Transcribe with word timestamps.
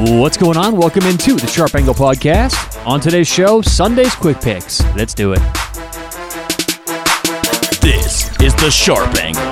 What's 0.00 0.36
going 0.36 0.56
on? 0.56 0.76
Welcome 0.76 1.06
into 1.06 1.34
the 1.34 1.48
Sharp 1.48 1.74
Angle 1.74 1.92
Podcast. 1.92 2.86
On 2.86 3.00
today's 3.00 3.26
show, 3.26 3.60
Sunday's 3.60 4.14
Quick 4.14 4.40
Picks. 4.40 4.80
Let's 4.94 5.12
do 5.12 5.32
it. 5.32 5.40
This 7.80 8.30
is 8.40 8.54
the 8.54 8.70
Sharp 8.70 9.12
Angle. 9.16 9.42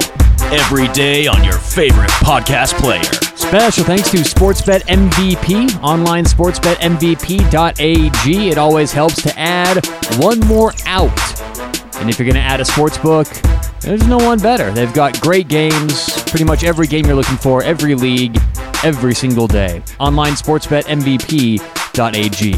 Every 0.56 0.86
day 0.92 1.26
on 1.26 1.42
your 1.42 1.58
favorite 1.58 2.10
podcast 2.22 2.80
player. 2.80 3.02
Special 3.34 3.82
thanks 3.82 4.08
to 4.12 4.18
Sportsbet 4.18 4.82
MVP, 4.82 5.82
online 5.82 6.24
sportsbetmvp.ag. 6.24 8.48
It 8.48 8.56
always 8.56 8.92
helps 8.92 9.20
to 9.22 9.36
add 9.36 9.84
one 10.18 10.38
more 10.40 10.72
out. 10.86 11.40
And 11.96 12.08
if 12.08 12.20
you're 12.20 12.26
going 12.26 12.36
to 12.36 12.40
add 12.40 12.60
a 12.60 12.64
sports 12.64 12.98
book, 12.98 13.26
there's 13.80 14.06
no 14.06 14.18
one 14.18 14.38
better. 14.38 14.70
They've 14.70 14.94
got 14.94 15.20
great 15.20 15.48
games, 15.48 16.22
pretty 16.30 16.44
much 16.44 16.62
every 16.62 16.86
game 16.86 17.04
you're 17.04 17.16
looking 17.16 17.36
for, 17.36 17.64
every 17.64 17.96
league, 17.96 18.40
every 18.86 19.14
single 19.14 19.48
day. 19.48 19.82
Online 19.98 20.34
sportsbetmvp.ag. 20.34 22.54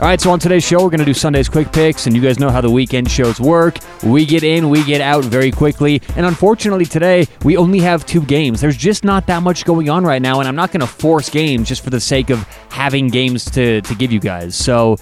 All 0.00 0.06
right, 0.06 0.20
so 0.20 0.30
on 0.30 0.38
today's 0.38 0.62
show, 0.64 0.82
we're 0.82 0.90
going 0.90 1.00
to 1.00 1.06
do 1.06 1.14
Sunday's 1.14 1.48
quick 1.48 1.72
picks, 1.72 2.06
and 2.06 2.14
you 2.14 2.20
guys 2.22 2.38
know 2.38 2.50
how 2.50 2.60
the 2.60 2.70
weekend 2.70 3.10
shows 3.10 3.40
work. 3.40 3.78
We 4.02 4.26
get 4.26 4.42
in, 4.42 4.68
we 4.70 4.84
get 4.84 5.00
out 5.00 5.24
very 5.24 5.50
quickly, 5.50 6.02
and 6.16 6.26
unfortunately 6.26 6.84
today, 6.86 7.26
we 7.44 7.56
only 7.56 7.78
have 7.80 8.04
two 8.04 8.20
games. 8.22 8.60
There's 8.60 8.76
just 8.76 9.04
not 9.04 9.26
that 9.26 9.42
much 9.42 9.64
going 9.64 9.88
on 9.88 10.04
right 10.04 10.20
now, 10.20 10.38
and 10.38 10.46
I'm 10.48 10.56
not 10.56 10.70
going 10.70 10.80
to 10.80 10.86
force 10.86 11.30
games 11.30 11.68
just 11.68 11.82
for 11.82 11.88
the 11.90 12.00
sake 12.00 12.30
of 12.30 12.42
having 12.70 13.08
games 13.08 13.46
to, 13.52 13.80
to 13.80 13.94
give 13.94 14.12
you 14.12 14.20
guys. 14.20 14.54
So, 14.54 14.96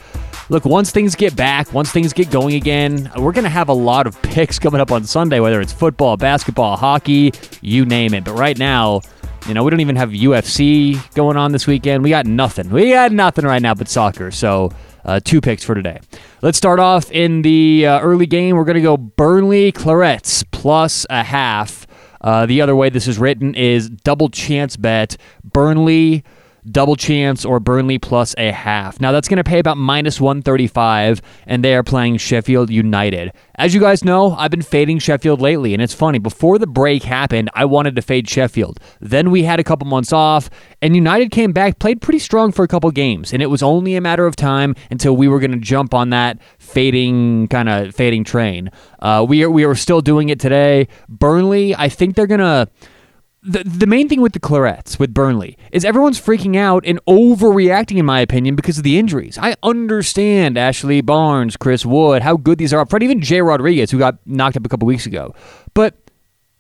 look, 0.49 0.65
once 0.65 0.91
things 0.91 1.15
get 1.15 1.37
back, 1.37 1.73
once 1.73 1.93
things 1.93 2.13
get 2.13 2.29
going 2.31 2.57
again, 2.57 3.11
we're 3.17 3.33
going 3.33 3.45
to 3.45 3.51
have 3.51 3.69
a 3.69 3.75
lot 3.75 4.09
of 4.09 4.21
picks 4.23 4.59
coming 4.59 4.81
up 4.81 4.91
on 4.91 5.05
Sunday, 5.05 5.39
whether 5.41 5.61
it's 5.61 5.73
football, 5.73 6.17
basketball, 6.17 6.77
hockey, 6.77 7.33
you 7.63 7.85
name 7.85 8.15
it. 8.15 8.25
But 8.25 8.37
right 8.37 8.59
now, 8.59 9.03
you 9.49 9.55
know, 9.55 9.65
we 9.65 9.71
don't 9.71 9.81
even 9.81 9.97
have 9.97 10.11
UFC 10.11 11.15
going 11.15 11.39
on 11.39 11.53
this 11.53 11.67
weekend. 11.67 12.05
We 12.05 12.11
got 12.11 12.27
nothing. 12.27 12.69
We 12.69 12.91
got 12.91 13.13
nothing 13.13 13.47
right 13.47 13.63
now 13.63 13.75
but 13.75 13.89
soccer. 13.89 14.31
So, 14.31 14.71
uh, 15.07 15.21
two 15.25 15.41
picks 15.41 15.65
for 15.65 15.75
today. 15.75 16.01
Let's 16.43 16.59
start 16.59 16.79
off 16.79 17.11
in 17.11 17.41
the 17.41 17.87
uh, 17.87 18.01
early 18.01 18.27
game. 18.27 18.57
We're 18.57 18.65
going 18.65 18.75
to 18.77 18.83
go 18.83 18.99
Burnley 18.99 19.73
Clarets 19.73 20.45
plus 20.51 21.07
a 21.09 21.23
half. 21.23 21.87
Uh, 22.21 22.45
the 22.45 22.61
other 22.61 22.77
way 22.77 22.91
this 22.91 23.09
is 23.09 23.19
written 23.19 23.55
is 23.55 23.89
double 23.89 24.29
chance 24.29 24.77
bet. 24.77 25.17
Burnley 25.43 26.25
double 26.71 26.97
chance 26.97 27.45
or 27.45 27.61
Burnley 27.61 27.99
plus 27.99 28.35
a 28.39 28.53
half. 28.53 29.01
Now 29.01 29.13
that's 29.13 29.29
going 29.29 29.39
to 29.39 29.45
pay 29.45 29.59
about 29.59 29.77
minus 29.77 30.21
135, 30.21 31.23
and 31.47 31.65
they 31.65 31.75
are 31.75 31.83
playing 31.83 32.19
Sheffield 32.19 32.71
United. 32.71 33.33
As 33.57 33.75
you 33.75 33.81
guys 33.81 34.05
know, 34.05 34.33
I've 34.33 34.51
been 34.51 34.63
fading 34.63 34.99
Sheffield 34.99 35.41
lately, 35.41 35.75
and 35.75 35.83
it's 35.83 35.95
funny. 35.95 36.19
Before 36.19 36.59
the 36.59 36.67
break 36.67 37.03
happened, 37.03 37.51
I 37.55 37.65
wanted 37.65 37.97
to 37.97 38.03
fade 38.03 38.29
Sheffield. 38.29 38.79
Then 39.01 39.31
we 39.31 39.43
had 39.43 39.59
a 39.59 39.65
couple 39.65 39.87
months 39.87 40.13
off, 40.13 40.49
and 40.81 40.95
United 40.95 41.31
came 41.31 41.53
back, 41.53 41.79
played 41.79 42.01
pretty 42.01 42.21
strong 42.21 42.53
for 42.53 42.65
a 42.65 42.69
couple 42.69 42.91
games, 42.91 43.33
and 43.33 43.43
it 43.43 43.47
was 43.47 43.63
only 43.63 43.97
a 43.97 44.01
matter 44.01 44.27
of 44.27 44.37
time 44.37 44.75
until 44.91 45.17
we 45.17 45.29
were 45.29 45.41
going 45.41 45.53
to 45.53 45.59
jump 45.59 45.95
on 45.95 46.11
that 46.11 46.39
fading 46.59 47.49
kind 47.49 47.69
of 47.69 47.95
fading 47.95 48.25
train. 48.25 48.71
Uh, 49.01 49.25
we 49.29 49.43
are 49.43 49.51
we 49.51 49.65
are 49.65 49.75
still 49.75 50.01
doing 50.01 50.29
it 50.29 50.39
today. 50.39 50.89
Burnley, 51.09 51.75
I 51.75 51.89
think 51.89 52.15
they're 52.15 52.27
gonna 52.27 52.69
the, 53.49 53.65
the 53.65 53.87
main 53.87 54.09
thing 54.09 54.21
with 54.21 54.35
the 54.35 54.41
Clarets, 54.41 54.99
with 54.99 55.15
Burnley, 55.15 55.57
is 55.73 55.85
everyone's 55.85 56.21
freaking 56.21 56.57
out 56.57 56.85
and 56.87 57.03
overreacting, 57.07 57.97
in 57.97 58.05
my 58.05 58.21
opinion, 58.21 58.55
because 58.55 58.77
of 58.77 58.85
the 58.85 58.99
injuries. 58.99 59.39
I 59.39 59.57
understand 59.63 60.59
Ashley 60.59 61.01
Barnes, 61.01 61.57
Chris 61.57 61.87
Wood, 61.87 62.23
how 62.23 62.37
good 62.37 62.59
these 62.59 62.75
are 62.75 62.81
up 62.81 62.91
front, 62.91 63.03
even 63.03 63.21
Jay 63.21 63.41
Rodriguez, 63.41 63.91
who 63.91 63.99
got 63.99 64.19
knocked 64.27 64.57
up 64.57 64.67
a 64.67 64.69
couple 64.69 64.87
weeks 64.87 65.07
ago. 65.07 65.35
But 65.73 65.97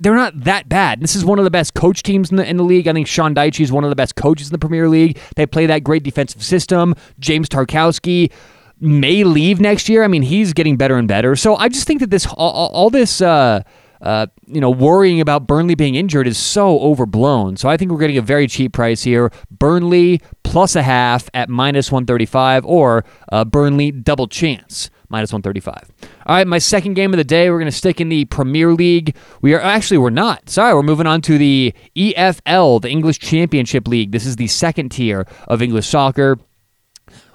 they're 0.01 0.15
not 0.15 0.41
that 0.45 0.69
bad. 0.69 1.01
This 1.01 1.15
is 1.15 1.25
one 1.25 1.39
of 1.39 1.45
the 1.45 1.51
best 1.51 1.75
coach 1.75 2.03
teams 2.03 2.31
in 2.31 2.37
the, 2.37 2.49
in 2.49 2.57
the 2.57 2.65
league. 2.65 2.89
I 2.89 2.93
think 2.93 3.07
Sean 3.07 3.35
Dyche 3.35 3.61
is 3.61 3.71
one 3.71 3.85
of 3.85 3.91
the 3.91 3.97
best 3.97 4.17
coaches 4.17 4.49
in 4.49 4.53
the 4.53 4.59
Premier 4.59 4.89
League. 4.89 5.19
They 5.37 5.45
play 5.45 5.67
that 5.67 5.85
great 5.85 6.03
defensive 6.03 6.43
system. 6.43 6.95
James 7.19 7.49
Tarkowski 7.49 8.33
may 8.81 9.25
leave 9.25 9.61
next 9.61 9.89
year. 9.89 10.05
I 10.05 10.09
mean, 10.09 10.23
he's 10.23 10.53
getting 10.53 10.77
better 10.77 10.97
and 10.97 11.09
better. 11.09 11.37
So 11.37 11.57
I 11.57 11.69
just 11.69 11.87
think 11.87 12.01
that 12.01 12.11
this 12.11 12.27
all, 12.27 12.71
all 12.73 12.91
this. 12.91 13.21
Uh, 13.21 13.63
uh, 14.01 14.27
you 14.47 14.61
know, 14.61 14.71
worrying 14.71 15.21
about 15.21 15.47
Burnley 15.47 15.75
being 15.75 15.95
injured 15.95 16.27
is 16.27 16.39
so 16.39 16.79
overblown. 16.81 17.57
So 17.57 17.69
I 17.69 17.77
think 17.77 17.91
we're 17.91 17.99
getting 17.99 18.19
a 18.19 18.23
very 18.23 18.47
cheap 18.47 18.73
price 18.73 19.03
here. 19.03 19.31
Burnley 19.51 20.21
plus 20.45 20.77
a 20.77 20.83
half 20.83 21.29
at 21.35 21.49
minus 21.49 21.91
135 21.93 22.65
or 22.65 23.05
uh, 23.33 23.45
Burnley 23.45 23.91
double 23.91 24.27
chance 24.29 24.91
minus 25.09 25.33
135. 25.33 25.91
All 26.27 26.37
right, 26.37 26.47
my 26.47 26.59
second 26.59 26.95
game 26.95 27.13
of 27.13 27.17
the 27.17 27.25
day, 27.25 27.51
we're 27.51 27.59
going 27.59 27.71
to 27.71 27.77
stick 27.77 28.01
in 28.01 28.09
the 28.09 28.27
Premier 28.27 28.73
League. 28.73 29.17
We 29.41 29.55
are 29.55 29.61
actually, 29.61 29.99
we're 29.99 30.11
not. 30.11 30.49
Sorry, 30.51 30.75
we're 30.75 30.83
moving 30.83 31.07
on 31.07 31.23
to 31.23 31.39
the 31.39 31.75
EFL, 31.97 32.83
the 32.83 32.91
English 32.91 33.19
Championship 33.19 33.89
League. 33.89 34.13
This 34.13 34.27
is 34.27 34.37
the 34.37 34.47
second 34.47 34.91
tier 34.91 35.27
of 35.47 35.63
English 35.63 35.87
soccer. 35.87 36.39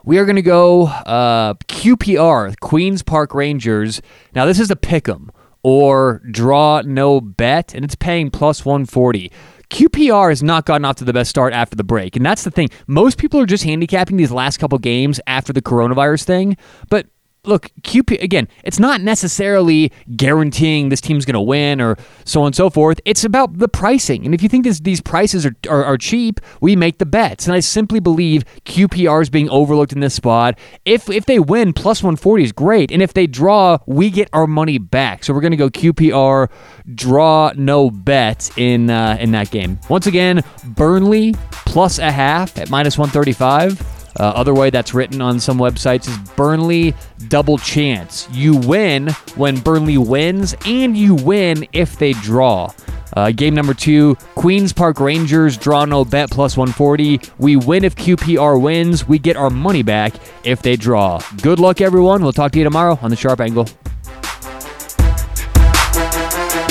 We 0.05 0.17
are 0.17 0.25
going 0.25 0.35
to 0.35 0.41
go 0.41 0.87
uh, 0.87 1.53
QPR, 1.67 2.59
Queen's 2.59 3.01
Park 3.01 3.33
Rangers. 3.33 4.01
Now, 4.35 4.45
this 4.45 4.59
is 4.59 4.69
a 4.69 4.75
pick 4.75 5.07
'em 5.07 5.31
or 5.63 6.21
draw 6.29 6.81
no 6.85 7.21
bet, 7.21 7.73
and 7.73 7.83
it's 7.83 7.95
paying 7.95 8.29
plus 8.29 8.65
140. 8.65 9.31
QPR 9.69 10.29
has 10.29 10.43
not 10.43 10.65
gotten 10.65 10.85
off 10.85 10.97
to 10.97 11.03
the 11.03 11.13
best 11.13 11.31
start 11.31 11.51
after 11.51 11.75
the 11.75 11.83
break. 11.83 12.15
And 12.15 12.23
that's 12.23 12.43
the 12.43 12.51
thing. 12.51 12.69
Most 12.85 13.17
people 13.17 13.39
are 13.39 13.45
just 13.47 13.63
handicapping 13.63 14.17
these 14.17 14.31
last 14.31 14.57
couple 14.57 14.77
games 14.77 15.19
after 15.25 15.51
the 15.51 15.63
coronavirus 15.63 16.25
thing. 16.25 16.57
But 16.89 17.07
look, 17.45 17.69
QP 17.81 18.21
again, 18.21 18.47
it's 18.63 18.79
not 18.79 19.01
necessarily 19.01 19.91
guaranteeing 20.15 20.89
this 20.89 21.01
team's 21.01 21.25
going 21.25 21.33
to 21.33 21.41
win 21.41 21.81
or 21.81 21.97
so 22.23 22.41
on 22.41 22.47
and 22.47 22.55
so 22.55 22.69
forth. 22.69 23.01
It's 23.03 23.23
about 23.25 23.57
the 23.57 23.67
pricing. 23.67 24.25
And 24.25 24.33
if 24.33 24.41
you 24.41 24.47
think 24.47 24.63
this, 24.63 24.79
these 24.79 25.01
prices 25.01 25.45
are, 25.45 25.55
are, 25.69 25.83
are, 25.83 25.97
cheap, 25.97 26.39
we 26.61 26.75
make 26.75 26.99
the 26.99 27.05
bets. 27.05 27.45
And 27.45 27.53
I 27.53 27.59
simply 27.59 27.99
believe 27.99 28.45
QPR 28.65 29.21
is 29.21 29.29
being 29.29 29.49
overlooked 29.49 29.91
in 29.91 29.99
this 29.99 30.13
spot. 30.13 30.57
If 30.85 31.09
if 31.09 31.25
they 31.25 31.39
win, 31.39 31.73
plus 31.73 32.01
140 32.01 32.43
is 32.43 32.51
great. 32.53 32.91
And 32.91 33.01
if 33.01 33.13
they 33.13 33.27
draw, 33.27 33.77
we 33.85 34.09
get 34.09 34.29
our 34.31 34.47
money 34.47 34.77
back. 34.77 35.23
So 35.23 35.33
we're 35.33 35.41
going 35.41 35.51
to 35.51 35.57
go 35.57 35.69
QPR, 35.69 36.49
draw 36.95 37.51
no 37.55 37.89
bet 37.89 38.51
in 38.57 38.89
uh, 38.89 39.17
in 39.19 39.31
that 39.31 39.51
game. 39.51 39.79
Once 39.89 40.07
again, 40.07 40.43
Burnley 40.63 41.35
plus 41.51 41.99
a 41.99 42.11
half 42.11 42.57
at 42.57 42.69
minus 42.69 42.97
135. 42.97 43.92
Uh, 44.19 44.23
other 44.23 44.53
way 44.53 44.69
that's 44.69 44.93
written 44.93 45.21
on 45.21 45.39
some 45.39 45.57
websites 45.57 46.07
is 46.07 46.17
Burnley 46.31 46.93
double 47.27 47.57
chance. 47.57 48.27
You 48.31 48.55
win 48.57 49.09
when 49.35 49.59
Burnley 49.59 49.97
wins, 49.97 50.55
and 50.65 50.95
you 50.95 51.15
win 51.15 51.67
if 51.73 51.97
they 51.97 52.13
draw. 52.13 52.71
Uh, 53.15 53.31
game 53.31 53.53
number 53.53 53.73
two, 53.73 54.15
Queens 54.35 54.73
Park 54.73 54.99
Rangers 54.99 55.57
draw 55.57 55.85
no 55.85 56.03
bet 56.03 56.31
plus 56.31 56.57
140. 56.57 57.19
We 57.37 57.55
win 57.55 57.83
if 57.83 57.95
QPR 57.95 58.59
wins. 58.59 59.07
We 59.07 59.19
get 59.19 59.37
our 59.37 59.49
money 59.49 59.83
back 59.83 60.13
if 60.43 60.61
they 60.61 60.75
draw. 60.75 61.21
Good 61.41 61.59
luck, 61.59 61.81
everyone. 61.81 62.23
We'll 62.23 62.33
talk 62.33 62.51
to 62.53 62.57
you 62.57 62.63
tomorrow 62.63 62.97
on 63.01 63.09
the 63.09 63.15
Sharp 63.15 63.39
Angle. 63.39 63.65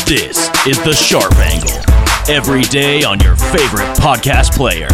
This 0.04 0.50
is 0.66 0.82
the 0.84 0.94
Sharp 0.94 1.34
Angle. 1.36 1.70
Every 2.28 2.62
day 2.62 3.02
on 3.02 3.18
your 3.20 3.36
favorite 3.36 3.96
podcast 3.96 4.52
player. 4.56 4.88